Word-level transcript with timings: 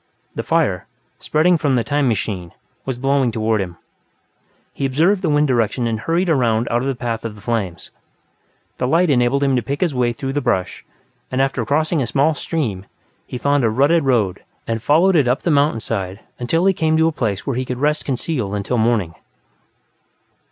The 0.33 0.41
fire, 0.41 0.87
spreading 1.19 1.59
from 1.59 1.75
the 1.75 1.83
"time 1.83 2.07
machine", 2.07 2.53
was 2.85 2.97
blowing 2.97 3.31
toward 3.31 3.61
him; 3.61 3.77
he 4.73 4.83
observed 4.83 5.21
the 5.21 5.29
wind 5.29 5.47
direction 5.47 5.85
and 5.85 5.99
hurried 5.99 6.27
around 6.27 6.67
out 6.71 6.81
of 6.81 6.87
the 6.87 6.95
path 6.95 7.23
of 7.23 7.35
the 7.35 7.41
flames. 7.41 7.91
The 8.79 8.87
light 8.87 9.11
enabled 9.11 9.43
him 9.43 9.55
to 9.55 9.61
pick 9.61 9.81
his 9.81 9.93
way 9.93 10.11
through 10.11 10.33
the 10.33 10.41
brush, 10.41 10.83
and, 11.29 11.39
after 11.39 11.63
crossing 11.67 12.01
a 12.01 12.07
small 12.07 12.33
stream, 12.33 12.87
he 13.27 13.37
found 13.37 13.63
a 13.63 13.69
rutted 13.69 14.03
road 14.03 14.43
and 14.65 14.81
followed 14.81 15.15
it 15.15 15.27
up 15.27 15.43
the 15.43 15.51
mountainside 15.51 16.21
until 16.39 16.65
he 16.65 16.73
came 16.73 16.97
to 16.97 17.07
a 17.07 17.11
place 17.11 17.45
where 17.45 17.55
he 17.55 17.63
could 17.63 17.77
rest 17.77 18.03
concealed 18.03 18.55
until 18.55 18.79
morning. 18.79 19.13